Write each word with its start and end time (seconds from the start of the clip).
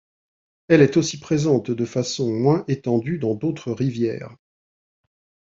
Elle 0.67 0.81
est 0.81 0.97
aussi 0.97 1.19
présente 1.19 1.69
de 1.69 1.85
façon 1.85 2.33
moins 2.33 2.63
étendue 2.67 3.19
dans 3.19 3.35
d'autres 3.35 3.71
rivières. 3.71 4.35